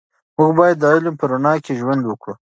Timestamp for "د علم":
0.79-1.15